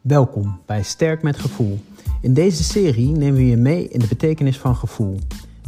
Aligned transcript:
Welkom 0.00 0.60
bij 0.66 0.82
Sterk 0.82 1.22
met 1.22 1.38
Gevoel. 1.38 1.80
In 2.20 2.34
deze 2.34 2.62
serie 2.62 3.10
nemen 3.10 3.34
we 3.34 3.46
je 3.46 3.56
mee 3.56 3.88
in 3.88 3.98
de 3.98 4.06
betekenis 4.06 4.58
van 4.58 4.76
gevoel. 4.76 5.18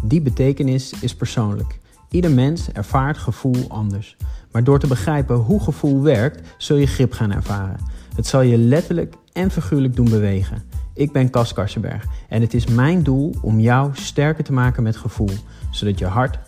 Die 0.03 0.21
betekenis 0.21 0.93
is 1.01 1.15
persoonlijk. 1.15 1.79
Ieder 2.11 2.31
mens 2.31 2.73
ervaart 2.73 3.19
gevoel 3.19 3.69
anders. 3.69 4.17
Maar 4.53 4.65
door 4.65 4.79
te 4.79 4.87
begrijpen 4.87 5.37
hoe 5.37 5.61
gevoel 5.61 6.03
werkt, 6.03 6.55
zul 6.59 6.77
je 6.77 6.87
grip 6.87 7.13
gaan 7.13 7.33
ervaren. 7.33 7.77
Het 8.17 8.27
zal 8.27 8.41
je 8.41 8.59
letterlijk 8.59 9.15
en 9.33 9.51
figuurlijk 9.51 9.97
doen 9.97 10.11
bewegen. 10.11 10.63
Ik 10.95 11.13
ben 11.13 11.31
Cas 11.31 11.53
Karsenberg 11.53 12.05
en 12.29 12.41
het 12.41 12.55
is 12.55 12.67
mijn 12.67 13.03
doel 13.03 13.35
om 13.43 13.61
jou 13.61 13.91
sterker 13.93 14.45
te 14.45 14.53
maken 14.53 14.83
met 14.83 14.97
gevoel, 14.97 15.31
zodat 15.71 15.99
je 15.99 16.07
hart 16.07 16.39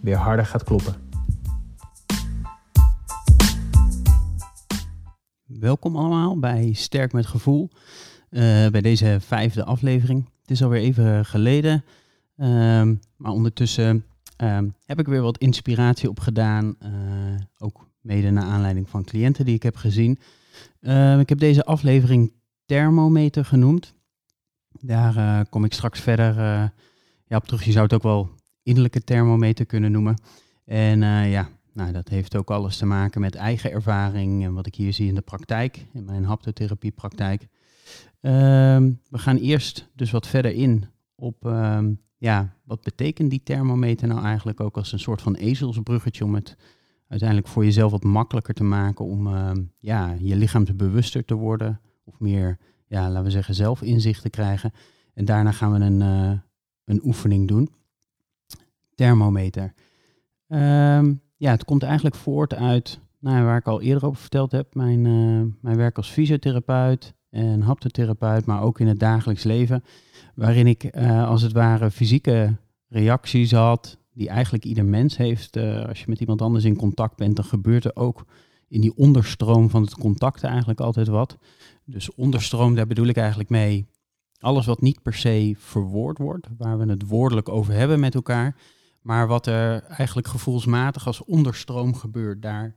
weer 0.00 0.16
harder 0.16 0.46
gaat 0.46 0.64
kloppen. 0.64 1.11
Welkom 5.62 5.96
allemaal 5.96 6.38
bij 6.38 6.72
Sterk 6.72 7.12
met 7.12 7.26
Gevoel, 7.26 7.70
uh, 8.30 8.40
bij 8.68 8.80
deze 8.80 9.18
vijfde 9.20 9.64
aflevering. 9.64 10.28
Het 10.40 10.50
is 10.50 10.62
alweer 10.62 10.80
even 10.80 11.24
geleden, 11.24 11.84
uh, 12.36 12.46
maar 13.16 13.32
ondertussen 13.32 14.04
uh, 14.42 14.58
heb 14.86 14.98
ik 14.98 15.06
weer 15.06 15.22
wat 15.22 15.38
inspiratie 15.38 16.08
opgedaan, 16.08 16.76
uh, 16.82 16.90
ook 17.58 17.88
mede 18.00 18.30
naar 18.30 18.44
aanleiding 18.44 18.88
van 18.88 19.04
cliënten 19.04 19.44
die 19.44 19.54
ik 19.54 19.62
heb 19.62 19.76
gezien. 19.76 20.18
Ehm, 20.80 21.18
ik 21.18 21.28
heb 21.28 21.38
deze 21.38 21.64
aflevering 21.64 22.32
thermometer 22.66 23.44
genoemd. 23.44 23.94
Daar 24.80 25.16
eh, 25.16 25.40
kom 25.50 25.64
ik 25.64 25.72
straks 25.72 26.00
verder 26.00 26.34
ja, 27.26 27.36
op 27.36 27.44
terug. 27.44 27.64
Je 27.64 27.72
zou 27.72 27.84
het 27.84 27.94
ook 27.94 28.02
wel 28.02 28.30
innerlijke 28.62 29.04
thermometer 29.04 29.66
kunnen 29.66 29.92
noemen. 29.92 30.22
En 30.64 31.00
ja, 31.28 31.48
nou, 31.72 31.92
dat 31.92 32.08
heeft 32.08 32.36
ook 32.36 32.50
alles 32.50 32.76
te 32.76 32.86
maken 32.86 33.20
met 33.20 33.34
eigen 33.34 33.70
ervaring 33.70 34.44
en 34.44 34.54
wat 34.54 34.66
ik 34.66 34.74
hier 34.74 34.92
zie 34.92 35.08
in 35.08 35.14
de 35.14 35.20
praktijk, 35.20 35.86
in 35.92 36.04
mijn 36.04 36.24
haptotherapiepraktijk. 36.24 37.48
Um, 38.20 39.00
we 39.10 39.18
gaan 39.18 39.36
eerst 39.36 39.88
dus 39.94 40.10
wat 40.10 40.26
verder 40.26 40.52
in 40.52 40.84
op 41.14 41.44
um, 41.44 42.00
ja, 42.16 42.56
wat 42.64 42.82
betekent 42.82 43.30
die 43.30 43.42
thermometer 43.42 44.08
nou 44.08 44.24
eigenlijk 44.24 44.60
ook 44.60 44.76
als 44.76 44.92
een 44.92 44.98
soort 44.98 45.22
van 45.22 45.34
ezelsbruggetje 45.34 46.24
om 46.24 46.34
het 46.34 46.56
uiteindelijk 47.08 47.48
voor 47.48 47.64
jezelf 47.64 47.90
wat 47.90 48.02
makkelijker 48.02 48.54
te 48.54 48.64
maken 48.64 49.04
om 49.04 49.26
um, 49.26 49.72
ja, 49.78 50.16
je 50.18 50.36
lichaam 50.36 50.64
te 50.64 50.74
bewuster 50.74 51.24
te 51.24 51.34
worden 51.34 51.80
of 52.04 52.20
meer, 52.20 52.58
ja, 52.86 53.08
laten 53.08 53.24
we 53.24 53.30
zeggen, 53.30 53.54
zelfinzicht 53.54 54.22
te 54.22 54.30
krijgen. 54.30 54.72
En 55.14 55.24
daarna 55.24 55.52
gaan 55.52 55.72
we 55.72 55.78
een, 55.78 56.00
uh, 56.00 56.38
een 56.84 57.00
oefening 57.04 57.48
doen. 57.48 57.70
Thermometer. 58.94 59.72
Um, 60.48 61.20
ja, 61.42 61.50
het 61.50 61.64
komt 61.64 61.82
eigenlijk 61.82 62.14
voort 62.14 62.54
uit 62.54 63.00
nou, 63.18 63.44
waar 63.44 63.56
ik 63.56 63.66
al 63.66 63.80
eerder 63.80 64.06
over 64.06 64.20
verteld 64.20 64.52
heb. 64.52 64.74
Mijn, 64.74 65.04
uh, 65.04 65.42
mijn 65.60 65.76
werk 65.76 65.96
als 65.96 66.10
fysiotherapeut 66.10 67.14
en 67.30 67.60
haptotherapeut, 67.60 68.44
maar 68.44 68.62
ook 68.62 68.80
in 68.80 68.86
het 68.86 68.98
dagelijks 68.98 69.42
leven. 69.42 69.84
Waarin 70.34 70.66
ik 70.66 70.96
uh, 70.96 71.28
als 71.28 71.42
het 71.42 71.52
ware 71.52 71.90
fysieke 71.90 72.56
reacties 72.88 73.52
had, 73.52 73.98
die 74.12 74.28
eigenlijk 74.28 74.64
ieder 74.64 74.84
mens 74.84 75.16
heeft. 75.16 75.56
Uh, 75.56 75.84
als 75.84 76.00
je 76.00 76.04
met 76.08 76.20
iemand 76.20 76.42
anders 76.42 76.64
in 76.64 76.76
contact 76.76 77.16
bent, 77.16 77.36
dan 77.36 77.44
gebeurt 77.44 77.84
er 77.84 77.96
ook 77.96 78.24
in 78.68 78.80
die 78.80 78.96
onderstroom 78.96 79.70
van 79.70 79.82
het 79.82 79.94
contact 79.94 80.42
eigenlijk 80.42 80.80
altijd 80.80 81.08
wat. 81.08 81.38
Dus 81.84 82.14
onderstroom, 82.14 82.74
daar 82.74 82.86
bedoel 82.86 83.06
ik 83.06 83.16
eigenlijk 83.16 83.50
mee 83.50 83.86
alles 84.38 84.66
wat 84.66 84.80
niet 84.80 85.02
per 85.02 85.14
se 85.14 85.54
verwoord 85.58 86.18
wordt, 86.18 86.48
waar 86.58 86.78
we 86.78 86.86
het 86.86 87.06
woordelijk 87.06 87.48
over 87.48 87.74
hebben 87.74 88.00
met 88.00 88.14
elkaar. 88.14 88.56
Maar 89.02 89.26
wat 89.26 89.46
er 89.46 89.82
eigenlijk 89.82 90.28
gevoelsmatig 90.28 91.06
als 91.06 91.24
onderstroom 91.24 91.94
gebeurt 91.94 92.42
daar, 92.42 92.76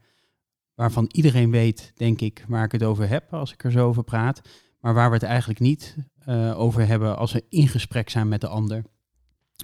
waarvan 0.74 1.10
iedereen 1.12 1.52
weet, 1.52 1.92
denk 1.96 2.22
ik, 2.22 2.46
waar 2.48 2.64
ik 2.64 2.72
het 2.72 2.84
over 2.84 3.10
heb 3.10 3.34
als 3.34 3.54
ik 3.54 3.64
er 3.64 3.72
zo 3.72 3.88
over 3.88 4.04
praat. 4.04 4.42
Maar 4.80 4.94
waar 4.94 5.08
we 5.10 5.16
het 5.16 5.24
eigenlijk 5.24 5.60
niet 5.60 5.96
uh, 6.28 6.60
over 6.60 6.88
hebben 6.88 7.18
als 7.18 7.32
we 7.32 7.44
in 7.50 7.68
gesprek 7.68 8.10
zijn 8.10 8.28
met 8.28 8.42
de 8.42 8.48
ander. 8.48 8.84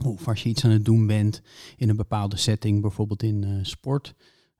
Of 0.06 0.28
als 0.28 0.44
je 0.44 0.50
iets 0.50 0.66
aan 0.66 0.72
het 0.72 0.86
doen 0.86 1.08
bent 1.08 1.42
in 1.78 1.90
een 1.90 1.96
bepaalde 1.96 2.38
setting, 2.38 2.82
bijvoorbeeld 2.82 3.24
in 3.24 3.44
uh, 3.44 3.60
sport. 3.62 4.14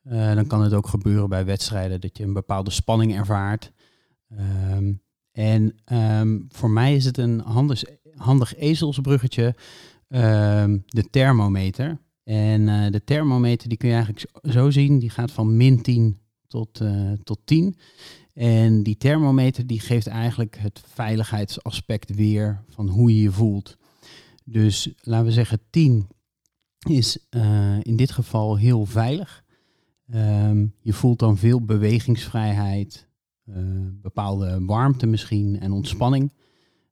Uh, 0.04 0.34
dan 0.34 0.48
kan 0.48 0.62
het 0.62 0.74
ook 0.74 0.88
gebeuren 0.88 1.30
bij 1.30 1.46
wedstrijden 1.46 2.02
dat 2.02 2.18
je 2.18 2.24
een 2.24 2.34
bepaalde 2.34 2.72
spanning 2.72 3.16
ervaart. 3.16 3.72
Um, 4.72 5.02
en 5.32 5.76
um, 5.94 6.46
voor 6.50 6.70
mij 6.70 6.96
is 6.96 7.06
het 7.06 7.18
een 7.18 7.40
handig 8.16 8.56
ezelsbruggetje 8.56 9.56
uh, 10.12 10.64
de 10.86 11.10
thermometer. 11.10 12.00
En 12.24 12.62
uh, 12.62 12.92
de 12.92 13.04
thermometer 13.04 13.70
die 13.70 13.78
kun 13.78 13.90
je 13.90 13.96
eigenlijk 13.96 14.30
zo 14.44 14.70
zien, 14.70 15.00
die 15.00 15.10
gaat 15.10 15.32
van 15.32 15.58
min 15.58 15.82
10 15.82 16.20
tot, 16.48 16.82
uh, 16.82 17.12
tot 17.24 17.40
10. 17.44 17.76
En 18.34 18.84
die 18.84 18.98
thermometer 18.98 19.68
die 19.68 19.80
geeft 19.80 20.08
eigenlijk 20.08 20.58
het 20.58 20.82
veiligheidsaspect 20.94 22.16
weer 22.16 22.64
van 22.70 22.88
hoe 22.88 23.16
je 23.16 23.22
je 23.22 23.32
voelt. 23.32 23.78
Dus 24.46 24.94
laten 25.02 25.26
we 25.26 25.32
zeggen 25.32 25.60
10 25.70 26.08
is 26.90 27.28
uh, 27.30 27.78
in 27.82 27.96
dit 27.96 28.12
geval 28.12 28.58
heel 28.58 28.86
veilig. 28.86 29.44
Um, 30.16 30.74
je 30.82 30.94
voelt 30.94 31.20
dan 31.20 31.38
veel 31.38 31.66
bewegingsvrijheid, 31.66 33.08
bepaalde 34.02 34.66
warmte 34.66 35.06
misschien 35.06 35.60
en 35.60 35.72
ontspanning. 35.72 36.32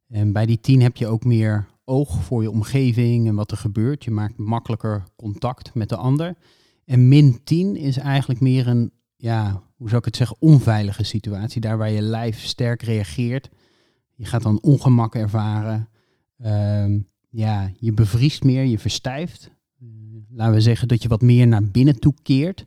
En 0.08 0.32
bij 0.32 0.46
die 0.46 0.60
10 0.60 0.80
heb 0.80 0.96
je 0.96 1.06
ook 1.06 1.24
meer 1.24 1.68
oog 1.90 2.24
voor 2.24 2.42
je 2.42 2.50
omgeving 2.50 3.28
en 3.28 3.34
wat 3.34 3.50
er 3.50 3.56
gebeurt. 3.56 4.04
Je 4.04 4.10
maakt 4.10 4.38
makkelijker 4.38 5.04
contact 5.16 5.74
met 5.74 5.88
de 5.88 5.96
ander. 5.96 6.36
En 6.84 7.08
min 7.08 7.40
10 7.44 7.76
is 7.76 7.96
eigenlijk 7.96 8.40
meer 8.40 8.68
een, 8.68 8.92
ja, 9.16 9.62
hoe 9.76 9.88
zou 9.88 9.98
ik 9.98 10.04
het 10.04 10.16
zeggen, 10.16 10.36
onveilige 10.40 11.02
situatie. 11.02 11.60
Daar 11.60 11.78
waar 11.78 11.90
je 11.90 12.02
lijf 12.02 12.40
sterk 12.40 12.82
reageert. 12.82 13.48
Je 14.14 14.24
gaat 14.24 14.42
dan 14.42 14.62
ongemak 14.62 15.14
ervaren. 15.14 15.88
Um, 16.44 17.08
ja, 17.28 17.72
je 17.78 17.92
bevriest 17.92 18.42
meer, 18.42 18.64
je 18.64 18.78
verstijft. 18.78 19.50
Uh, 19.82 19.88
laten 20.28 20.54
we 20.54 20.60
zeggen 20.60 20.88
dat 20.88 21.02
je 21.02 21.08
wat 21.08 21.22
meer 21.22 21.46
naar 21.46 21.64
binnen 21.64 22.00
toe 22.00 22.14
keert. 22.22 22.66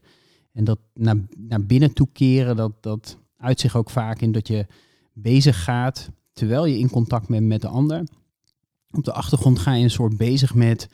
En 0.54 0.64
dat 0.64 0.80
naar, 0.94 1.18
naar 1.38 1.66
binnen 1.66 1.94
toe 1.94 2.08
keren, 2.14 2.56
dat, 2.56 2.72
dat 2.80 3.18
uit 3.38 3.60
zich 3.60 3.76
ook 3.76 3.90
vaak 3.90 4.22
in 4.22 4.32
dat 4.32 4.48
je 4.48 4.66
bezig 5.14 5.64
gaat 5.64 6.10
terwijl 6.34 6.66
je 6.66 6.78
in 6.78 6.90
contact 6.90 7.28
bent 7.28 7.48
met 7.48 7.62
de 7.62 7.68
ander 7.68 8.04
op 8.98 9.04
de 9.04 9.14
achtergrond 9.14 9.60
ga 9.60 9.74
je 9.74 9.84
een 9.84 9.90
soort 9.90 10.18
bezig 10.18 10.54
met 10.54 10.90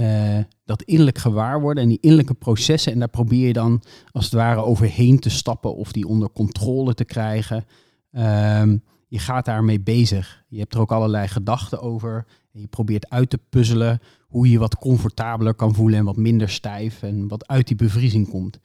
uh, 0.00 0.38
dat 0.64 0.82
innerlijk 0.82 1.18
gewaar 1.18 1.60
worden 1.60 1.82
en 1.82 1.88
die 1.88 1.98
innerlijke 2.00 2.34
processen. 2.34 2.92
En 2.92 2.98
daar 2.98 3.08
probeer 3.08 3.46
je 3.46 3.52
dan 3.52 3.82
als 4.10 4.24
het 4.24 4.34
ware 4.34 4.62
overheen 4.62 5.18
te 5.18 5.30
stappen 5.30 5.74
of 5.74 5.92
die 5.92 6.06
onder 6.06 6.30
controle 6.30 6.94
te 6.94 7.04
krijgen. 7.04 7.64
Um, 8.12 8.82
je 9.08 9.18
gaat 9.18 9.44
daarmee 9.44 9.80
bezig. 9.80 10.44
Je 10.48 10.58
hebt 10.58 10.74
er 10.74 10.80
ook 10.80 10.92
allerlei 10.92 11.28
gedachten 11.28 11.80
over. 11.80 12.26
En 12.52 12.60
je 12.60 12.66
probeert 12.66 13.10
uit 13.10 13.30
te 13.30 13.38
puzzelen 13.48 14.00
hoe 14.28 14.50
je 14.50 14.58
wat 14.58 14.76
comfortabeler 14.76 15.54
kan 15.54 15.74
voelen 15.74 15.98
en 15.98 16.04
wat 16.04 16.16
minder 16.16 16.48
stijf 16.48 17.02
en 17.02 17.28
wat 17.28 17.46
uit 17.46 17.66
die 17.66 17.76
bevriezing 17.76 18.28
komt. 18.28 18.58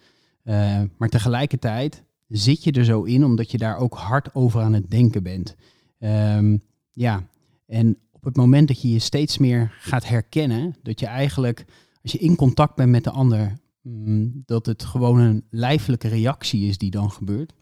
Uh, 0.43 0.81
maar 0.97 1.09
tegelijkertijd 1.09 2.03
zit 2.27 2.63
je 2.63 2.71
er 2.71 2.85
zo 2.85 3.03
in 3.03 3.25
omdat 3.25 3.51
je 3.51 3.57
daar 3.57 3.77
ook 3.77 3.93
hard 3.93 4.35
over 4.35 4.61
aan 4.61 4.73
het 4.73 4.91
denken 4.91 5.23
bent. 5.23 5.55
Um, 5.99 6.61
ja, 6.91 7.23
en 7.65 7.97
op 8.19 8.25
het 8.25 8.35
moment 8.35 8.67
dat 8.67 8.81
je 8.81 8.89
je 8.91 8.99
steeds 8.99 9.37
meer 9.37 9.75
gaat 9.79 10.07
herkennen, 10.07 10.75
dat 10.83 10.99
je 10.99 11.05
eigenlijk, 11.05 11.65
als 12.01 12.11
je 12.11 12.17
in 12.17 12.35
contact 12.35 12.75
bent 12.75 12.89
met 12.89 13.03
de 13.03 13.09
ander, 13.09 13.59
mm, 13.81 14.43
dat 14.45 14.65
het 14.65 14.83
gewoon 14.83 15.19
een 15.19 15.45
lijfelijke 15.49 16.07
reactie 16.07 16.67
is 16.67 16.77
die 16.77 16.91
dan 16.91 17.11
gebeurt. 17.11 17.53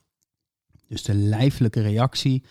Dus 0.87 1.03
de 1.03 1.13
lijfelijke 1.13 1.81
reactie, 1.81 2.43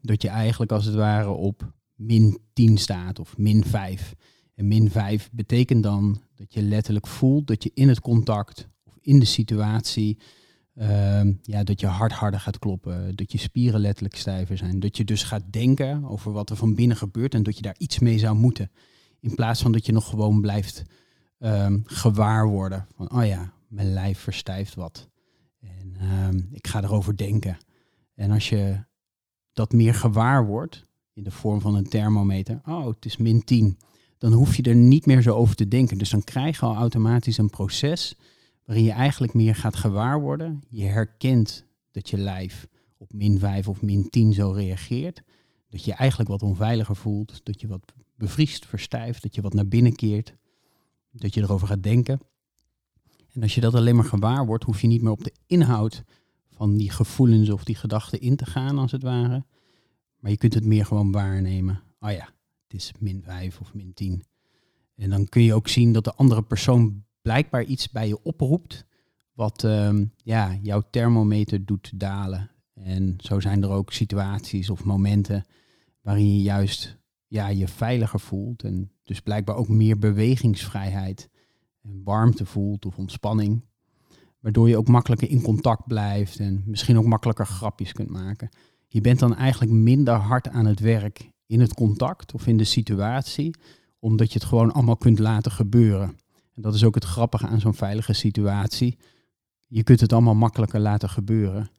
dat 0.00 0.22
je 0.22 0.28
eigenlijk 0.28 0.72
als 0.72 0.84
het 0.84 0.94
ware 0.94 1.30
op 1.30 1.72
min 1.94 2.38
10 2.52 2.78
staat 2.78 3.18
of 3.18 3.38
min 3.38 3.64
5. 3.64 4.14
En 4.54 4.68
min 4.68 4.90
5 4.90 5.30
betekent 5.32 5.82
dan 5.82 6.22
dat 6.34 6.54
je 6.54 6.62
letterlijk 6.62 7.06
voelt 7.06 7.46
dat 7.46 7.62
je 7.62 7.70
in 7.74 7.88
het 7.88 8.00
contact 8.00 8.68
of 8.84 8.98
in 9.00 9.18
de 9.18 9.24
situatie 9.24 10.18
Uh, 10.74 11.20
ja, 11.42 11.64
dat 11.64 11.80
je 11.80 11.86
hart 11.86 12.12
harder 12.12 12.40
gaat 12.40 12.58
kloppen, 12.58 13.16
dat 13.16 13.32
je 13.32 13.38
spieren 13.38 13.80
letterlijk 13.80 14.16
stijver 14.16 14.56
zijn. 14.56 14.80
Dat 14.80 14.96
je 14.96 15.04
dus 15.04 15.22
gaat 15.22 15.52
denken 15.52 16.04
over 16.04 16.32
wat 16.32 16.50
er 16.50 16.56
van 16.56 16.74
binnen 16.74 16.96
gebeurt 16.96 17.34
en 17.34 17.42
dat 17.42 17.56
je 17.56 17.62
daar 17.62 17.74
iets 17.78 17.98
mee 17.98 18.18
zou 18.18 18.36
moeten. 18.36 18.70
In 19.20 19.34
plaats 19.34 19.62
van 19.62 19.72
dat 19.72 19.86
je 19.86 19.92
nog 19.92 20.08
gewoon 20.08 20.40
blijft 20.40 20.82
um, 21.38 21.82
gewaar 21.86 22.46
worden 22.46 22.86
van, 22.96 23.12
oh 23.12 23.26
ja, 23.26 23.52
mijn 23.68 23.92
lijf 23.92 24.18
verstijft 24.18 24.74
wat. 24.74 25.08
En 25.60 25.96
um, 26.28 26.48
ik 26.52 26.66
ga 26.66 26.82
erover 26.82 27.16
denken. 27.16 27.58
En 28.14 28.30
als 28.30 28.48
je 28.48 28.84
dat 29.52 29.72
meer 29.72 29.94
gewaar 29.94 30.46
wordt, 30.46 30.84
in 31.12 31.22
de 31.22 31.30
vorm 31.30 31.60
van 31.60 31.74
een 31.74 31.88
thermometer, 31.88 32.60
oh, 32.66 32.86
het 32.86 33.04
is 33.04 33.16
min 33.16 33.44
10, 33.44 33.78
dan 34.18 34.32
hoef 34.32 34.56
je 34.56 34.62
er 34.62 34.74
niet 34.74 35.06
meer 35.06 35.22
zo 35.22 35.34
over 35.34 35.54
te 35.54 35.68
denken. 35.68 35.98
Dus 35.98 36.10
dan 36.10 36.24
krijg 36.24 36.60
je 36.60 36.66
al 36.66 36.74
automatisch 36.74 37.38
een 37.38 37.50
proces 37.50 38.16
waarin 38.64 38.84
je 38.84 38.92
eigenlijk 38.92 39.34
meer 39.34 39.54
gaat 39.54 39.76
gewaar 39.76 40.20
worden. 40.20 40.62
Je 40.68 40.84
herkent 40.84 41.66
dat 41.90 42.10
je 42.10 42.18
lijf 42.18 42.68
op 42.96 43.12
min 43.12 43.38
5 43.38 43.68
of 43.68 43.82
min 43.82 44.10
10 44.10 44.32
zo 44.32 44.50
reageert. 44.50 45.22
Dat 45.68 45.84
je 45.84 45.92
eigenlijk 45.92 46.30
wat 46.30 46.42
onveiliger 46.42 46.96
voelt, 46.96 47.44
dat 47.44 47.60
je 47.60 47.66
wat 47.66 47.92
bevriest, 48.16 48.66
verstijft, 48.66 49.22
dat 49.22 49.34
je 49.34 49.40
wat 49.40 49.54
naar 49.54 49.68
binnen 49.68 49.94
keert, 49.94 50.34
dat 51.10 51.34
je 51.34 51.40
erover 51.40 51.66
gaat 51.66 51.82
denken. 51.82 52.20
En 53.32 53.42
als 53.42 53.54
je 53.54 53.60
dat 53.60 53.74
alleen 53.74 53.96
maar 53.96 54.04
gewaar 54.04 54.46
wordt, 54.46 54.64
hoef 54.64 54.80
je 54.80 54.86
niet 54.86 55.02
meer 55.02 55.12
op 55.12 55.24
de 55.24 55.32
inhoud 55.46 56.02
van 56.50 56.76
die 56.76 56.90
gevoelens 56.90 57.50
of 57.50 57.64
die 57.64 57.74
gedachten 57.74 58.20
in 58.20 58.36
te 58.36 58.46
gaan, 58.46 58.78
als 58.78 58.92
het 58.92 59.02
ware. 59.02 59.44
Maar 60.18 60.30
je 60.30 60.36
kunt 60.36 60.54
het 60.54 60.64
meer 60.64 60.86
gewoon 60.86 61.12
waarnemen. 61.12 61.82
Oh 62.00 62.10
ja, 62.10 62.28
het 62.62 62.74
is 62.74 62.92
min 62.98 63.22
5 63.22 63.60
of 63.60 63.74
min 63.74 63.94
10. 63.94 64.24
En 64.94 65.10
dan 65.10 65.28
kun 65.28 65.42
je 65.42 65.54
ook 65.54 65.68
zien 65.68 65.92
dat 65.92 66.04
de 66.04 66.14
andere 66.14 66.42
persoon 66.42 67.04
blijkbaar 67.22 67.64
iets 67.64 67.90
bij 67.90 68.08
je 68.08 68.22
oproept. 68.22 68.86
Wat 69.32 69.64
ehm, 69.64 70.04
ja, 70.16 70.58
jouw 70.62 70.82
thermometer 70.90 71.64
doet 71.64 71.92
dalen. 71.94 72.50
En 72.74 73.14
zo 73.18 73.40
zijn 73.40 73.62
er 73.62 73.70
ook 73.70 73.92
situaties 73.92 74.70
of 74.70 74.84
momenten 74.84 75.44
waarin 76.00 76.36
je 76.36 76.42
juist 76.42 76.98
ja, 77.26 77.48
je 77.48 77.68
veiliger 77.68 78.20
voelt. 78.20 78.62
En 78.62 78.90
dus 79.04 79.20
blijkbaar 79.20 79.56
ook 79.56 79.68
meer 79.68 79.98
bewegingsvrijheid 79.98 81.28
en 81.82 82.00
warmte 82.04 82.46
voelt 82.46 82.86
of 82.86 82.98
ontspanning. 82.98 83.64
Waardoor 84.40 84.68
je 84.68 84.76
ook 84.76 84.88
makkelijker 84.88 85.30
in 85.30 85.42
contact 85.42 85.86
blijft 85.86 86.38
en 86.38 86.62
misschien 86.66 86.98
ook 86.98 87.04
makkelijker 87.04 87.46
grapjes 87.46 87.92
kunt 87.92 88.10
maken. 88.10 88.48
Je 88.88 89.00
bent 89.00 89.18
dan 89.18 89.36
eigenlijk 89.36 89.72
minder 89.72 90.14
hard 90.14 90.48
aan 90.48 90.66
het 90.66 90.80
werk 90.80 91.30
in 91.46 91.60
het 91.60 91.74
contact 91.74 92.34
of 92.34 92.46
in 92.46 92.56
de 92.56 92.64
situatie, 92.64 93.54
omdat 93.98 94.32
je 94.32 94.38
het 94.38 94.48
gewoon 94.48 94.72
allemaal 94.72 94.96
kunt 94.96 95.18
laten 95.18 95.52
gebeuren. 95.52 96.16
En 96.54 96.62
dat 96.62 96.74
is 96.74 96.84
ook 96.84 96.94
het 96.94 97.04
grappige 97.04 97.46
aan 97.46 97.60
zo'n 97.60 97.74
veilige 97.74 98.12
situatie. 98.12 98.98
Je 99.66 99.82
kunt 99.82 100.00
het 100.00 100.12
allemaal 100.12 100.34
makkelijker 100.34 100.80
laten 100.80 101.08
gebeuren. 101.08 101.70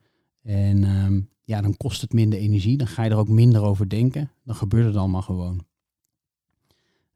En 0.41 0.83
ehm, 0.83 1.21
ja, 1.43 1.61
dan 1.61 1.77
kost 1.77 2.01
het 2.01 2.13
minder 2.13 2.39
energie, 2.39 2.77
dan 2.77 2.87
ga 2.87 3.03
je 3.03 3.09
er 3.09 3.17
ook 3.17 3.27
minder 3.27 3.61
over 3.61 3.89
denken. 3.89 4.31
Dan 4.43 4.55
gebeurt 4.55 4.85
het 4.85 4.95
allemaal 4.95 5.21
gewoon. 5.21 5.65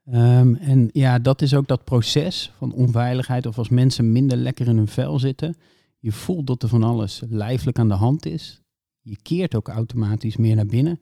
Ehm, 0.05 0.55
en 0.55 0.89
ja, 0.93 1.19
dat 1.19 1.41
is 1.41 1.53
ook 1.53 1.67
dat 1.67 1.83
proces 1.83 2.51
van 2.57 2.73
onveiligheid 2.73 3.45
of 3.45 3.57
als 3.57 3.69
mensen 3.69 4.11
minder 4.11 4.37
lekker 4.37 4.67
in 4.67 4.77
hun 4.77 4.87
vel 4.87 5.19
zitten. 5.19 5.55
Je 5.99 6.11
voelt 6.11 6.47
dat 6.47 6.63
er 6.63 6.69
van 6.69 6.83
alles 6.83 7.21
lijfelijk 7.29 7.79
aan 7.79 7.87
de 7.87 7.93
hand 7.93 8.25
is. 8.25 8.61
Je 9.01 9.17
keert 9.21 9.55
ook 9.55 9.67
automatisch 9.67 10.37
meer 10.37 10.55
naar 10.55 10.65
binnen, 10.65 10.99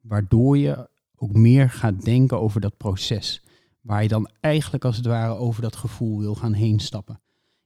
waardoor 0.00 0.58
je 0.58 0.88
ook 1.16 1.32
meer 1.32 1.70
gaat 1.70 2.04
denken 2.04 2.40
over 2.40 2.60
dat 2.60 2.76
proces. 2.76 3.42
Waar 3.88 4.02
je 4.02 4.08
dan 4.08 4.30
eigenlijk 4.40 4.84
als 4.84 4.96
het 4.96 5.06
ware 5.06 5.34
over 5.34 5.62
dat 5.62 5.76
gevoel 5.76 6.18
wil 6.18 6.34
gaan 6.34 6.52
heen 6.52 6.78
stappen. 6.78 7.20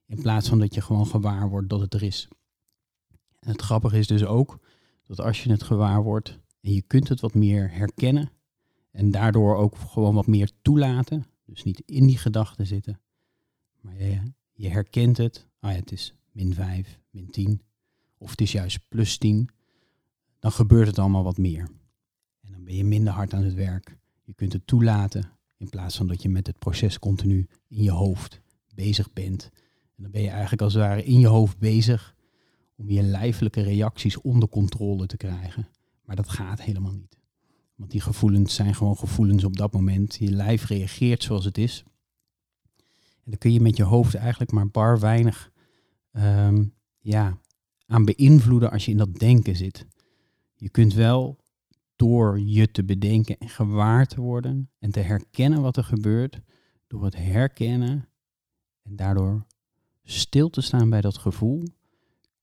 In 0.05 0.21
plaats 0.21 0.49
van 0.49 0.59
dat 0.59 0.73
je 0.73 0.81
gewoon 0.81 1.07
gewaar 1.07 1.49
wordt 1.49 1.69
dat 1.69 1.79
het 1.79 1.93
er 1.93 2.03
is. 2.03 2.27
En 3.39 3.51
het 3.51 3.61
grappige 3.61 3.97
is 3.97 4.07
dus 4.07 4.25
ook 4.25 4.59
dat 5.05 5.19
als 5.19 5.43
je 5.43 5.51
het 5.51 5.63
gewaar 5.63 6.03
wordt 6.03 6.39
en 6.61 6.73
je 6.73 6.81
kunt 6.81 7.07
het 7.09 7.19
wat 7.19 7.33
meer 7.33 7.71
herkennen 7.71 8.31
en 8.91 9.11
daardoor 9.11 9.55
ook 9.55 9.77
gewoon 9.77 10.15
wat 10.15 10.27
meer 10.27 10.51
toelaten, 10.61 11.25
dus 11.45 11.63
niet 11.63 11.83
in 11.85 12.07
die 12.07 12.17
gedachten 12.17 12.67
zitten, 12.67 12.99
maar 13.81 14.03
je, 14.03 14.21
je 14.53 14.69
herkent 14.69 15.17
het, 15.17 15.47
ah 15.59 15.75
het 15.75 15.91
is 15.91 16.13
min 16.31 16.53
5, 16.53 16.99
min 17.09 17.29
10, 17.29 17.61
of 18.17 18.29
het 18.29 18.41
is 18.41 18.51
juist 18.51 18.79
plus 18.87 19.17
10, 19.17 19.49
dan 20.39 20.51
gebeurt 20.51 20.87
het 20.87 20.99
allemaal 20.99 21.23
wat 21.23 21.37
meer. 21.37 21.69
En 22.41 22.51
dan 22.51 22.63
ben 22.63 22.75
je 22.75 22.83
minder 22.83 23.13
hard 23.13 23.33
aan 23.33 23.43
het 23.43 23.53
werk. 23.53 23.97
Je 24.21 24.33
kunt 24.33 24.53
het 24.53 24.67
toelaten 24.67 25.32
in 25.63 25.69
plaats 25.69 25.97
van 25.97 26.07
dat 26.07 26.21
je 26.21 26.29
met 26.29 26.47
het 26.47 26.59
proces 26.59 26.99
continu 26.99 27.47
in 27.67 27.83
je 27.83 27.91
hoofd 27.91 28.41
bezig 28.75 29.13
bent. 29.13 29.49
En 29.95 30.03
dan 30.03 30.11
ben 30.11 30.21
je 30.21 30.29
eigenlijk 30.29 30.61
als 30.61 30.73
het 30.73 30.83
ware 30.83 31.03
in 31.03 31.19
je 31.19 31.27
hoofd 31.27 31.57
bezig 31.57 32.15
om 32.75 32.89
je 32.89 33.01
lijfelijke 33.01 33.61
reacties 33.61 34.21
onder 34.21 34.49
controle 34.49 35.05
te 35.05 35.17
krijgen. 35.17 35.67
Maar 36.05 36.15
dat 36.15 36.29
gaat 36.29 36.61
helemaal 36.61 36.91
niet. 36.91 37.17
Want 37.75 37.91
die 37.91 38.01
gevoelens 38.01 38.55
zijn 38.55 38.75
gewoon 38.75 38.97
gevoelens 38.97 39.43
op 39.43 39.57
dat 39.57 39.73
moment. 39.73 40.15
Je 40.15 40.31
lijf 40.31 40.65
reageert 40.65 41.23
zoals 41.23 41.45
het 41.45 41.57
is. 41.57 41.83
En 43.23 43.31
dan 43.31 43.37
kun 43.37 43.53
je 43.53 43.61
met 43.61 43.77
je 43.77 43.83
hoofd 43.83 44.15
eigenlijk 44.15 44.51
maar 44.51 44.67
bar 44.67 44.99
weinig 44.99 45.51
ehm, 46.11 46.63
ja, 46.99 47.37
aan 47.85 48.05
beïnvloeden 48.05 48.71
als 48.71 48.85
je 48.85 48.91
in 48.91 48.97
dat 48.97 49.13
denken 49.13 49.55
zit. 49.55 49.85
Je 50.55 50.69
kunt 50.69 50.93
wel 50.93 51.37
door 52.03 52.39
je 52.39 52.71
te 52.71 52.83
bedenken 52.83 53.37
en 53.37 53.49
gewaar 53.49 54.05
te 54.05 54.21
worden 54.21 54.69
en 54.79 54.91
te 54.91 54.99
herkennen 54.99 55.61
wat 55.61 55.77
er 55.77 55.83
gebeurt, 55.83 56.41
door 56.87 57.03
het 57.03 57.15
herkennen 57.15 58.09
en 58.81 58.95
daardoor 58.95 59.45
stil 60.03 60.49
te 60.49 60.61
staan 60.61 60.89
bij 60.89 61.01
dat 61.01 61.17
gevoel, 61.17 61.63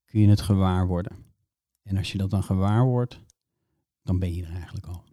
kun 0.04 0.20
je 0.20 0.28
het 0.28 0.40
gewaar 0.40 0.86
worden. 0.86 1.12
En 1.82 1.96
als 1.96 2.12
je 2.12 2.18
dat 2.18 2.30
dan 2.30 2.42
gewaar 2.42 2.84
wordt, 2.84 3.20
dan 4.02 4.18
ben 4.18 4.34
je 4.34 4.44
er 4.44 4.52
eigenlijk 4.52 4.86
al. 4.86 5.04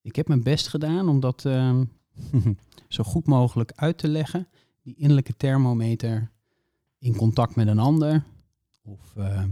Ik 0.00 0.16
heb 0.16 0.28
mijn 0.28 0.42
best 0.42 0.68
gedaan 0.68 1.08
om 1.08 1.20
dat 1.20 1.44
ehm, 1.44 1.84
zo 2.88 3.04
goed 3.04 3.26
mogelijk 3.26 3.72
uit 3.74 3.98
te 3.98 4.08
leggen. 4.08 4.48
Die 4.82 4.94
innerlijke 4.96 5.36
thermometer 5.36 6.30
in 6.98 7.16
contact 7.16 7.56
met 7.56 7.66
een 7.66 7.78
ander. 7.78 8.24
Of 8.82 9.14
uh, 9.16 9.44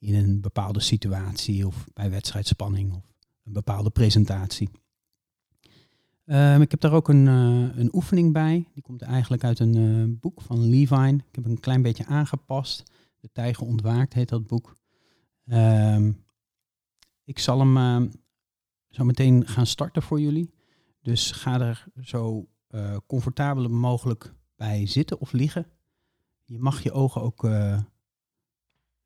in 0.00 0.14
een 0.14 0.40
bepaalde 0.40 0.80
situatie 0.80 1.66
of 1.66 1.86
bij 1.92 2.10
wedstrijdspanning 2.10 2.94
of 2.94 3.14
een 3.44 3.52
bepaalde 3.52 3.90
presentatie. 3.90 4.68
Um, 6.24 6.62
ik 6.62 6.70
heb 6.70 6.80
daar 6.80 6.92
ook 6.92 7.08
een, 7.08 7.26
uh, 7.26 7.76
een 7.76 7.94
oefening 7.94 8.32
bij. 8.32 8.68
Die 8.72 8.82
komt 8.82 9.02
eigenlijk 9.02 9.44
uit 9.44 9.58
een 9.58 9.76
uh, 9.76 10.18
boek 10.20 10.40
van 10.40 10.68
Levine. 10.68 11.16
Ik 11.16 11.34
heb 11.34 11.44
een 11.44 11.60
klein 11.60 11.82
beetje 11.82 12.06
aangepast. 12.06 12.82
De 13.20 13.30
Tijger 13.32 13.66
ontwaakt 13.66 14.12
heet 14.12 14.28
dat 14.28 14.46
boek. 14.46 14.76
Um, 15.46 16.24
ik 17.24 17.38
zal 17.38 17.58
hem 17.58 17.76
uh, 17.76 18.10
zo 18.90 19.04
meteen 19.04 19.46
gaan 19.46 19.66
starten 19.66 20.02
voor 20.02 20.20
jullie. 20.20 20.50
Dus 21.02 21.30
ga 21.30 21.60
er 21.60 21.86
zo 22.02 22.48
uh, 22.70 22.96
comfortabel 23.06 23.68
mogelijk 23.68 24.34
bij 24.56 24.86
zitten 24.86 25.20
of 25.20 25.32
liggen. 25.32 25.66
Je 26.44 26.58
mag 26.58 26.82
je 26.82 26.92
ogen 26.92 27.22
ook 27.22 27.48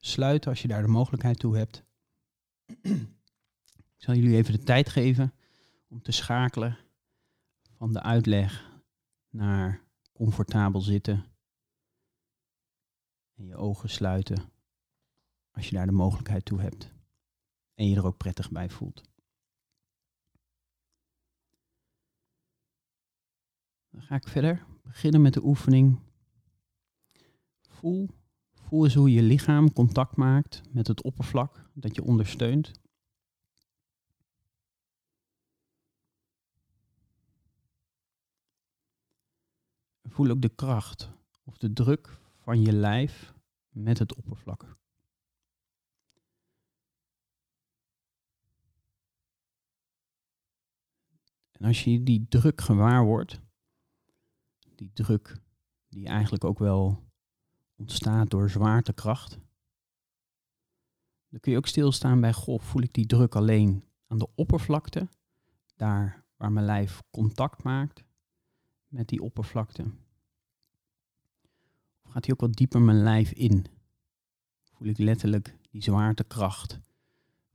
sluiten 0.07 0.51
als 0.51 0.63
je 0.63 0.69
daar 0.69 0.83
de 0.83 0.89
mogelijkheid 0.89 1.39
toe 1.39 1.57
hebt. 1.57 1.85
Ik 3.97 4.11
zal 4.11 4.15
jullie 4.15 4.37
even 4.37 4.53
de 4.53 4.63
tijd 4.63 4.89
geven 4.89 5.35
om 5.89 6.03
te 6.03 6.13
schakelen 6.13 6.79
van 7.77 7.93
de 7.93 8.03
uitleg 8.03 8.73
naar 9.29 9.83
comfortabel 10.13 10.81
zitten 10.81 11.25
en 13.35 13.47
je 13.47 13.57
ogen 13.57 13.89
sluiten 13.89 14.53
als 15.51 15.69
je 15.69 15.75
daar 15.75 15.87
de 15.87 15.93
mogelijkheid 15.93 16.45
toe 16.45 16.61
hebt 16.61 16.93
en 17.75 17.89
je 17.89 17.97
er 17.97 18.07
ook 18.07 18.17
prettig 18.17 18.51
bij 18.51 18.71
voelt. 18.71 19.03
Dan 23.91 24.03
ga 24.03 24.15
ik 24.15 24.29
verder 24.29 24.67
beginnen 24.83 25.23
met 25.23 25.35
de 25.35 25.45
oefening. 25.45 26.01
Voel, 27.69 28.09
voel 28.65 28.85
eens 28.85 28.95
hoe 28.95 29.13
je 29.13 29.23
lichaam 29.23 29.73
contact 29.73 30.17
maakt 30.17 30.63
met 30.73 30.87
het 30.87 31.03
oppervlak 31.03 31.71
dat 31.75 31.95
je 31.95 32.05
ondersteunt. 32.05 32.71
Voel 40.03 40.31
ook 40.31 40.43
de 40.43 40.55
kracht 40.55 41.11
of 41.45 41.59
de 41.59 41.73
druk 41.73 42.19
van 42.37 42.61
je 42.61 42.73
lijf 42.73 43.35
met 43.69 43.99
het 43.99 44.15
oppervlak. 44.15 44.77
En 51.53 51.65
als 51.65 51.85
je 51.85 52.03
die 52.03 52.27
druk 52.29 52.61
gewaar 52.61 53.05
wordt, 53.05 53.41
die 54.75 54.93
druk 54.93 55.41
die 55.89 56.07
eigenlijk 56.07 56.45
ook 56.45 56.59
wel 56.59 57.04
ontstaat 57.85 58.31
door 58.31 58.51
zwaartekracht, 58.51 59.39
dan 61.29 61.41
kun 61.41 61.53
je 61.53 61.59
ook 61.59 61.67
stilstaan 61.67 62.21
bij, 62.21 62.33
goh, 62.33 62.61
voel 62.61 62.83
ik 62.83 62.93
die 62.93 63.07
druk 63.07 63.35
alleen 63.35 63.85
aan 64.07 64.19
de 64.19 64.29
oppervlakte, 64.35 65.09
daar 65.77 66.25
waar 66.37 66.53
mijn 66.53 66.67
lijf 66.67 67.03
contact 67.11 67.63
maakt 67.63 68.05
met 68.89 69.09
die 69.09 69.23
oppervlakte. 69.23 69.83
Of 72.03 72.11
gaat 72.11 72.25
hij 72.25 72.35
ook 72.35 72.41
wat 72.41 72.53
dieper 72.53 72.81
mijn 72.81 73.03
lijf 73.03 73.33
in? 73.33 73.67
Voel 74.73 74.89
ik 74.89 74.99
letterlijk 74.99 75.57
die 75.71 75.83
zwaartekracht 75.83 76.79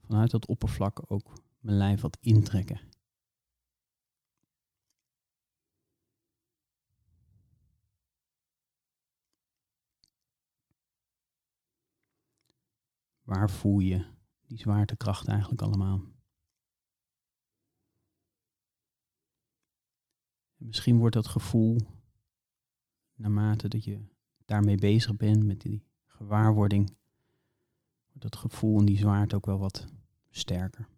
vanuit 0.06 0.30
dat 0.30 0.46
oppervlak 0.46 1.02
ook 1.06 1.32
mijn 1.58 1.76
lijf 1.76 2.00
wat 2.00 2.18
intrekken? 2.20 2.80
Waar 13.30 13.50
voel 13.50 13.78
je 13.78 14.04
die 14.46 14.58
zwaartekracht 14.58 15.28
eigenlijk 15.28 15.62
allemaal? 15.62 16.00
misschien 20.56 20.98
wordt 20.98 21.14
dat 21.14 21.26
gevoel, 21.26 21.76
naarmate 23.14 23.68
dat 23.68 23.84
je 23.84 24.04
daarmee 24.44 24.76
bezig 24.76 25.16
bent 25.16 25.44
met 25.44 25.60
die 25.60 25.84
gewaarwording, 26.06 26.96
wordt 28.06 28.22
dat 28.22 28.36
gevoel 28.36 28.78
en 28.78 28.84
die 28.84 28.98
zwaarte 28.98 29.36
ook 29.36 29.46
wel 29.46 29.58
wat 29.58 29.86
sterker. 30.30 30.88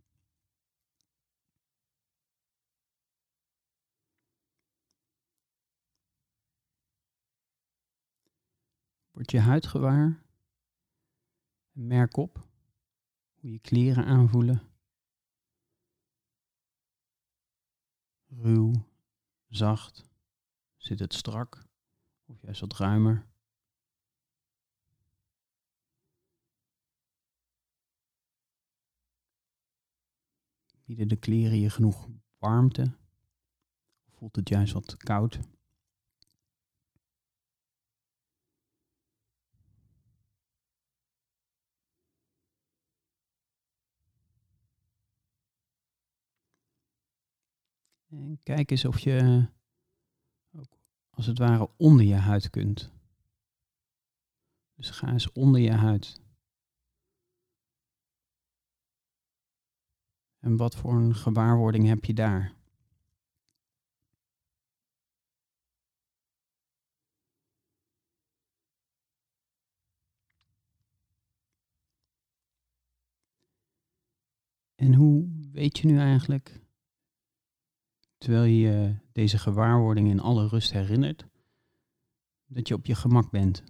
Word 9.11 9.31
je 9.31 9.41
huid 9.41 9.67
gewaar? 9.67 10.22
merk 11.73 12.17
op 12.17 12.49
hoe 13.35 13.51
je 13.51 13.59
kleren 13.59 14.05
aanvoelen. 14.05 14.63
Ruw, 18.27 18.73
zacht, 19.49 20.11
zit 20.77 20.99
het 20.99 21.15
strak 21.15 21.67
of 22.25 22.43
juist 22.43 22.61
wat 22.61 22.77
ruimer. 22.77 23.31
Bieden 30.85 31.09
de 31.09 31.17
kleren 31.17 31.61
je 31.61 31.71
genoeg 31.71 32.09
warmte? 32.39 32.97
Voelt 34.09 34.37
het 34.37 34.49
juist 34.49 34.73
wat 34.73 34.97
koud? 34.97 35.41
En 48.13 48.39
kijk 48.43 48.71
eens 48.71 48.85
of 48.85 48.99
je 48.99 49.47
ook 50.53 50.79
als 51.11 51.27
het 51.27 51.39
ware 51.39 51.71
onder 51.77 52.05
je 52.05 52.15
huid 52.15 52.51
kunt. 52.51 52.93
Dus 54.75 54.91
ga 54.91 55.09
eens 55.13 55.33
onder 55.33 55.61
je 55.61 55.73
huid. 55.73 56.21
En 60.39 60.57
wat 60.57 60.77
voor 60.77 60.95
een 60.95 61.15
gewaarwording 61.15 61.87
heb 61.87 62.05
je 62.05 62.15
daar? 62.15 62.55
En 74.75 74.95
hoe 74.95 75.29
weet 75.53 75.79
je 75.79 75.87
nu 75.87 75.99
eigenlijk, 75.99 76.62
terwijl 78.23 78.45
je 78.45 78.97
deze 79.13 79.39
gewaarwording 79.39 80.09
in 80.09 80.21
alle 80.21 80.49
rust 80.49 80.73
herinnert, 80.73 81.27
dat 82.47 82.69
je 82.69 82.75
op 82.75 82.87
je 82.87 82.95
gemak 82.95 83.31
bent? 83.31 83.65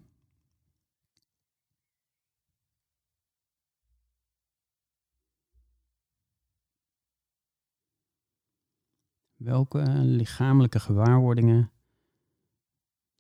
Welke 9.35 9.83
lichamelijke 10.03 10.81
gewaarwordingen 10.81 11.73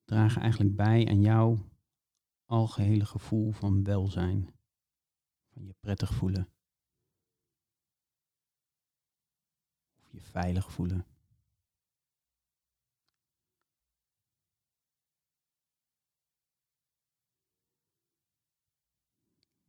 dragen 0.04 0.42
eigenlijk 0.42 0.76
bij 0.76 1.08
aan 1.08 1.20
jouw 1.20 1.58
algehele 2.44 3.04
gevoel 3.06 3.52
van 3.52 3.84
welzijn, 3.84 4.54
van 5.52 5.64
je 5.66 5.74
prettig 5.80 6.14
voelen? 6.14 6.48
Of 9.98 10.10
je 10.10 10.20
veilig 10.20 10.72
voelen? 10.72 11.11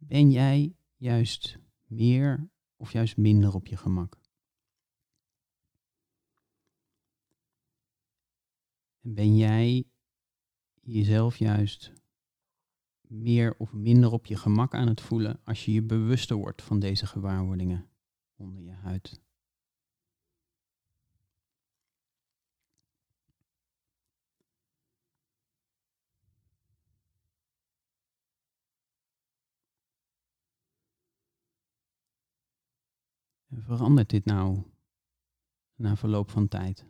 Ben 0.07 0.31
jij 0.31 0.75
juist 0.95 1.60
meer 1.86 2.50
of 2.75 2.91
juist 2.91 3.17
minder 3.17 3.53
op 3.53 3.67
je 3.67 3.77
gemak? 3.77 4.22
En 9.01 9.13
ben 9.13 9.38
jij 9.38 9.88
jezelf 10.81 11.38
juist 11.38 11.93
meer 13.01 13.55
of 13.57 13.74
minder 13.74 14.12
op 14.12 14.25
je 14.25 14.36
gemak 14.36 14.74
aan 14.74 14.88
het 14.88 15.01
voelen 15.01 15.39
als 15.43 15.65
je 15.65 15.74
je 15.74 15.81
bewuster 15.81 16.36
wordt 16.38 16.62
van 16.62 16.79
deze 16.79 17.05
gewaarwordingen 17.05 17.89
onder 18.36 18.63
je 18.63 18.72
huid? 18.72 19.23
Verandert 33.60 34.10
dit 34.10 34.25
nou 34.25 34.63
na 35.75 35.95
verloop 35.95 36.29
van 36.29 36.48
tijd? 36.48 36.86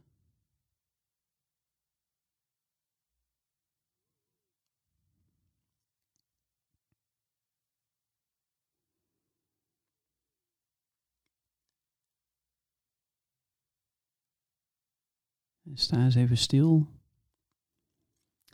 Sta 15.73 16.03
eens 16.03 16.15
even 16.15 16.37
stil 16.37 16.87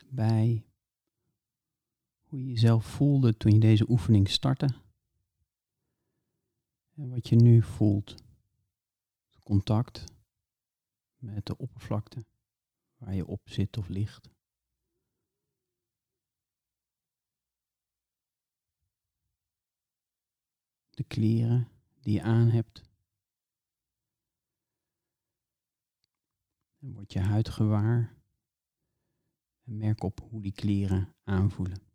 bij 0.08 0.64
hoe 2.22 2.38
je 2.38 2.46
jezelf 2.46 2.84
voelde 2.84 3.36
toen 3.36 3.52
je 3.52 3.60
deze 3.60 3.90
oefening 3.90 4.28
startte. 4.28 4.68
En 7.00 7.08
wat 7.08 7.28
je 7.28 7.36
nu 7.36 7.62
voelt. 7.62 8.14
Contact 9.42 10.04
met 11.16 11.46
de 11.46 11.56
oppervlakte 11.56 12.24
waar 12.96 13.14
je 13.14 13.26
op 13.26 13.48
zit 13.48 13.76
of 13.76 13.88
ligt. 13.88 14.30
De 20.90 21.04
kleren 21.04 21.68
die 22.00 22.14
je 22.14 22.22
aan 22.22 22.48
hebt. 22.48 22.82
En 26.78 26.92
word 26.92 27.12
je 27.12 27.20
huid 27.20 27.48
gewaar. 27.48 28.16
En 29.62 29.76
merk 29.76 30.02
op 30.02 30.20
hoe 30.20 30.42
die 30.42 30.52
kleren 30.52 31.14
aanvoelen. 31.22 31.89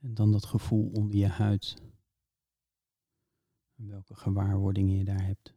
En 0.00 0.14
dan 0.14 0.32
dat 0.32 0.46
gevoel 0.46 0.90
onder 0.92 1.16
je 1.16 1.26
huid. 1.26 1.82
En 3.74 3.88
welke 3.88 4.14
gewaarwordingen 4.14 4.96
je 4.96 5.04
daar 5.04 5.24
hebt. 5.24 5.54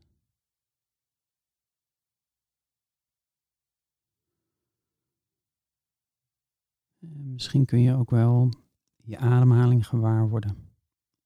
En 7.00 7.34
misschien 7.34 7.66
kun 7.66 7.82
je 7.82 7.94
ook 7.94 8.10
wel 8.10 8.50
je 8.96 9.18
ademhaling 9.18 9.88
gewaar 9.88 10.30
worden. 10.30 10.72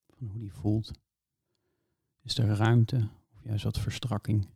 Van 0.08 0.28
hoe 0.28 0.40
die 0.40 0.54
voelt. 0.54 0.92
Is 2.22 2.38
er 2.38 2.48
ruimte 2.48 3.10
of 3.34 3.44
juist 3.44 3.64
wat 3.64 3.80
verstrakking? 3.80 4.50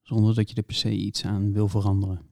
Zonder 0.00 0.34
dat 0.34 0.50
je 0.50 0.56
er 0.56 0.62
per 0.62 0.74
se 0.74 0.92
iets 0.92 1.24
aan 1.24 1.52
wil 1.52 1.68
veranderen. 1.68 2.29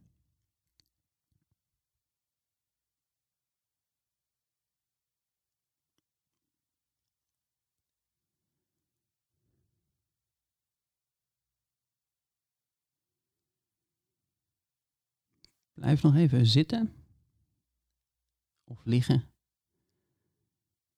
Blijf 15.88 16.02
nog 16.02 16.14
even 16.14 16.46
zitten 16.46 16.92
of 18.64 18.84
liggen 18.84 19.24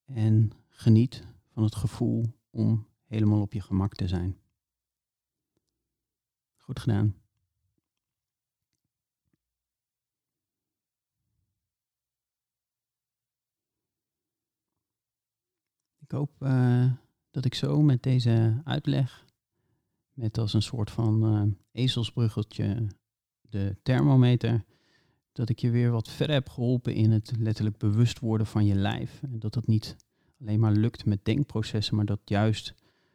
en 0.04 0.52
geniet 0.68 1.26
van 1.48 1.62
het 1.62 1.74
gevoel 1.74 2.38
om 2.50 2.86
helemaal 3.04 3.40
op 3.40 3.52
je 3.52 3.60
gemak 3.60 3.94
te 3.94 4.08
zijn. 4.08 4.38
Goed 6.56 6.78
gedaan. 6.78 7.14
Ik 15.98 16.10
hoop 16.10 16.42
uh, 16.42 16.92
dat 17.30 17.44
ik 17.44 17.54
zo 17.54 17.82
met 17.82 18.02
deze 18.02 18.60
uitleg, 18.64 19.26
met 20.12 20.38
als 20.38 20.54
een 20.54 20.62
soort 20.62 20.90
van 20.90 21.34
uh, 21.34 21.52
ezelsbruggeltje 21.70 22.86
de 23.40 23.76
thermometer, 23.82 24.64
dat 25.32 25.48
ik 25.48 25.58
je 25.58 25.70
weer 25.70 25.90
wat 25.90 26.08
verder 26.08 26.34
heb 26.34 26.48
geholpen 26.48 26.94
in 26.94 27.10
het 27.10 27.32
letterlijk 27.38 27.78
bewust 27.78 28.18
worden 28.18 28.46
van 28.46 28.66
je 28.66 28.74
lijf. 28.74 29.22
En 29.22 29.38
dat 29.38 29.54
dat 29.54 29.66
niet 29.66 29.96
alleen 30.40 30.60
maar 30.60 30.72
lukt 30.72 31.04
met 31.04 31.24
denkprocessen, 31.24 31.96
maar 31.96 32.04
dat 32.04 32.20
juist 32.24 32.74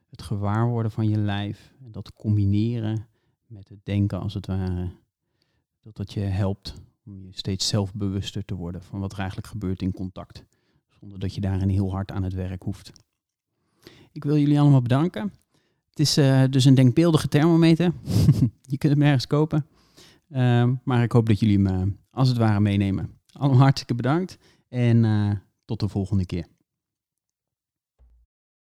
het 0.09 0.21
gewaarworden 0.21 0.91
van 0.91 1.09
je 1.09 1.17
lijf 1.17 1.73
en 1.83 1.91
dat 1.91 2.13
combineren 2.13 3.07
met 3.47 3.69
het 3.69 3.79
denken 3.83 4.19
als 4.19 4.33
het 4.33 4.45
ware, 4.45 4.89
dat 5.81 5.95
dat 5.95 6.13
je 6.13 6.19
helpt 6.19 6.73
om 7.05 7.25
je 7.25 7.29
steeds 7.31 7.67
zelfbewuster 7.67 8.45
te 8.45 8.55
worden 8.55 8.83
van 8.83 8.99
wat 8.99 9.11
er 9.11 9.19
eigenlijk 9.19 9.47
gebeurt 9.47 9.81
in 9.81 9.91
contact, 9.91 10.43
zonder 10.99 11.19
dat 11.19 11.35
je 11.35 11.41
daarin 11.41 11.69
heel 11.69 11.91
hard 11.91 12.11
aan 12.11 12.23
het 12.23 12.33
werk 12.33 12.63
hoeft. 12.63 12.91
Ik 14.11 14.23
wil 14.23 14.37
jullie 14.37 14.59
allemaal 14.59 14.81
bedanken. 14.81 15.33
Het 15.89 15.99
is 15.99 16.17
uh, 16.17 16.43
dus 16.49 16.65
een 16.65 16.75
denkbeeldige 16.75 17.27
thermometer. 17.27 17.93
je 18.71 18.77
kunt 18.77 18.93
hem 18.93 19.01
ergens 19.01 19.27
kopen. 19.27 19.65
Uh, 20.29 20.69
maar 20.83 21.03
ik 21.03 21.11
hoop 21.11 21.27
dat 21.27 21.39
jullie 21.39 21.59
uh, 21.59 21.81
als 22.15 22.27
het 22.27 22.37
ware 22.37 22.59
meenemen. 22.59 23.19
Allemaal 23.31 23.59
hartstikke 23.59 23.95
bedankt. 23.95 24.37
En 24.69 25.03
uh, 25.03 25.31
tot 25.65 25.79
de 25.79 25.87
volgende 25.87 26.25
keer. 26.25 26.47